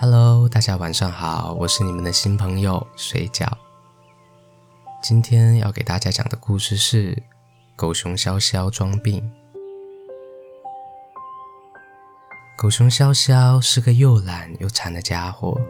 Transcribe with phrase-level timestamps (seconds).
[0.00, 3.48] Hello，大家晚上好，我是你们的新朋友水饺。
[5.02, 7.20] 今天要给大家讲的故事是
[7.74, 9.28] 狗熊潇潇装病。
[12.56, 15.60] 狗熊潇潇是个又懒又馋的家伙。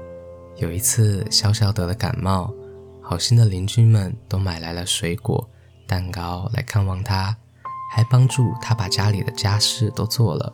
[0.57, 2.53] 有一次，潇潇得了感冒，
[3.01, 5.49] 好心的邻居们都买来了水果、
[5.87, 7.35] 蛋糕来看望他，
[7.91, 10.53] 还帮助他把家里的家事都做了。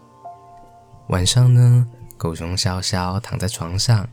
[1.08, 1.84] 晚上呢，
[2.16, 4.08] 狗熊潇潇躺在床上，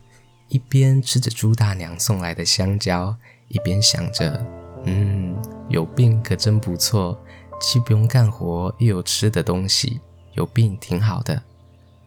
[0.47, 3.15] 一边吃着猪大娘送来的香蕉，
[3.47, 4.45] 一边想着
[4.85, 5.35] ：“嗯，
[5.69, 7.17] 有病可真不错，
[7.59, 10.01] 既不用干活，又有吃的东西，
[10.33, 11.41] 有病挺好的。”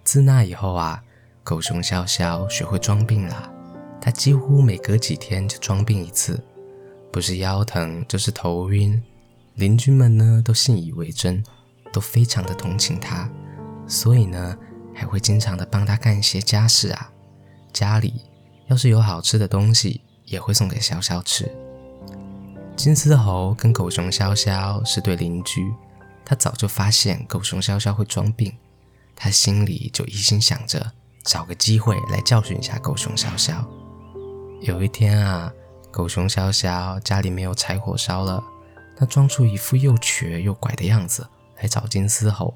[0.05, 1.02] 自那以后啊，
[1.42, 3.50] 狗熊潇潇学会装病了。
[4.00, 6.42] 他几乎每隔几天就装病一次，
[7.11, 9.02] 不是腰疼就是头晕。
[9.55, 11.42] 邻居们呢都信以为真，
[11.92, 13.30] 都非常的同情他，
[13.86, 14.58] 所以呢。
[14.95, 17.11] 还会经常的帮他干一些家事啊，
[17.73, 18.23] 家里
[18.69, 21.51] 要是有好吃的东西，也会送给潇潇吃。
[22.77, 25.73] 金丝猴跟狗熊潇潇是对邻居，
[26.25, 28.53] 他早就发现狗熊潇潇会装病，
[29.17, 30.92] 他心里就一心想着
[31.25, 33.64] 找个机会来教训一下狗熊潇潇。
[34.61, 35.53] 有一天啊，
[35.91, 38.42] 狗熊潇潇家里没有柴火烧了，
[38.97, 41.27] 他装出一副又瘸又拐的样子
[41.58, 42.55] 来找金丝猴，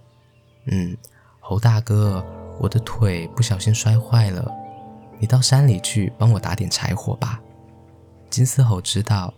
[0.66, 0.96] 嗯。
[1.48, 2.22] 猴大哥，
[2.60, 4.54] 我的腿不小心摔坏了，
[5.18, 7.40] 你到山里去帮我打点柴火吧。
[8.28, 9.32] 金丝猴知道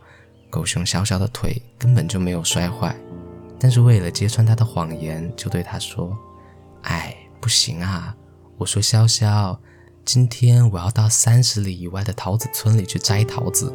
[0.51, 2.97] 狗熊小小的腿根本就没有摔坏，
[3.61, 6.19] 但是为了揭穿他的谎言，就对他说
[6.83, 8.13] ：“哎，不行啊！
[8.59, 9.57] 我说潇潇，
[10.05, 13.73] 今天我要到三十里以外的桃子村里去摘桃子，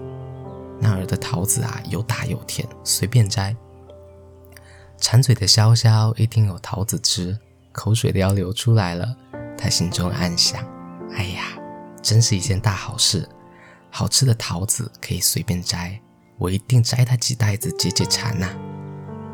[0.78, 3.56] 那儿的桃子啊又大又甜，随便摘。”
[5.00, 7.40] 馋嘴的潇潇一听有桃子吃。
[7.76, 9.06] 口水都要流出来了，
[9.58, 10.66] 他心中暗想
[11.12, 11.44] ：“哎呀，
[12.02, 13.28] 真是一件大好事！
[13.92, 16.00] 好吃的桃子可以随便摘，
[16.38, 18.50] 我一定摘它几袋子解解馋呐。”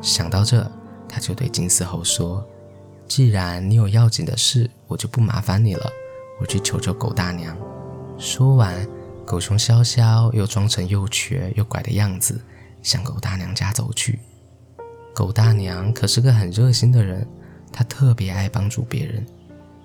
[0.01, 0.69] 想到这，
[1.07, 2.43] 他就对金丝猴说
[3.07, 5.87] ：“既然你有要紧的事，我就不麻烦你了，
[6.39, 7.55] 我去求求狗大娘。”
[8.17, 8.87] 说完，
[9.23, 12.41] 狗熊潇潇又装成又瘸又拐的样子，
[12.81, 14.19] 向狗大娘家走去。
[15.13, 17.27] 狗大娘可是个很热心的人。
[17.71, 19.25] 他特别爱帮助别人。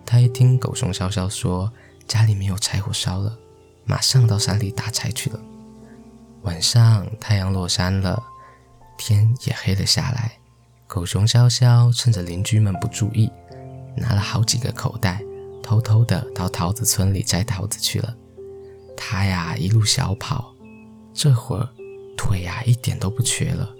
[0.05, 1.73] 他一听狗熊潇潇说
[2.07, 3.37] 家里没有柴火烧了，
[3.85, 5.41] 马上到山里打柴去了。
[6.43, 8.23] 晚上太阳落山了，
[8.97, 10.39] 天也黑了下来。
[10.87, 13.29] 狗熊潇潇趁着邻居们不注意，
[13.97, 15.21] 拿了好几个口袋，
[15.61, 18.15] 偷偷的到桃子村里摘桃子去了。
[18.97, 20.55] 他呀一路小跑，
[21.13, 21.69] 这会儿
[22.17, 23.75] 腿呀一点都不瘸了。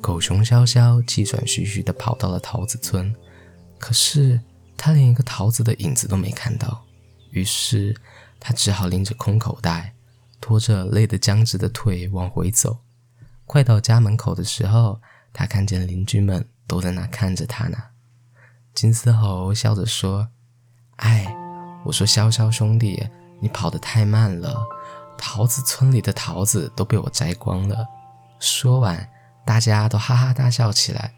[0.00, 3.14] 狗熊潇潇气喘吁吁地跑到了桃子村。
[3.78, 4.40] 可是
[4.76, 6.84] 他连一个桃子的影子都没看到，
[7.30, 7.96] 于是
[8.40, 9.94] 他只好拎着空口袋，
[10.40, 12.78] 拖着累得僵直的腿往回走。
[13.46, 15.00] 快到家门口的时候，
[15.32, 17.78] 他看见邻居们都在那看着他呢。
[18.74, 20.28] 金丝猴笑着说
[20.98, 21.26] ：“哎，
[21.84, 23.08] 我说潇潇兄弟，
[23.40, 24.66] 你跑得太慢了，
[25.16, 27.86] 桃子村里的桃子都被我摘光了。”
[28.38, 29.08] 说完，
[29.44, 31.14] 大家都哈哈大笑起来。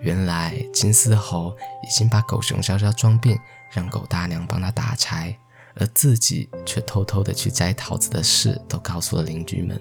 [0.00, 3.38] 原来金丝猴已经把狗熊消消装病，
[3.70, 5.36] 让狗大娘帮他打柴，
[5.74, 9.80] 而自己却偷偷的去摘桃子的事都告诉了邻居们。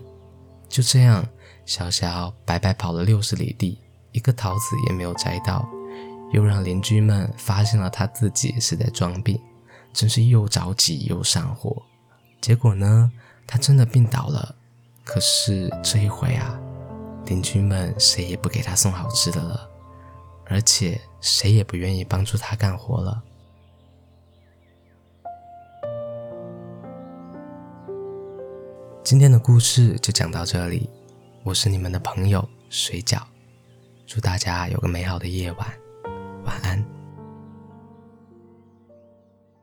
[0.67, 1.25] 就这样，
[1.65, 3.79] 消消白白跑了六十里地，
[4.11, 5.67] 一个桃子也没有摘到，
[6.31, 9.39] 又让邻居们发现了他自己是在装病，
[9.93, 11.83] 真是又着急又上火。
[12.41, 13.11] 结果呢，
[13.45, 14.55] 他真的病倒了。
[15.03, 16.59] 可是这一回啊，
[17.25, 19.69] 邻居们谁也不给他送好吃的了。
[20.47, 23.23] 而且谁也不愿意帮助他干活了。
[29.03, 30.89] 今天的故事就讲到这里，
[31.43, 33.21] 我是你们的朋友水饺，
[34.07, 35.67] 祝大家有个美好的夜晚。
[36.43, 36.83] 晚安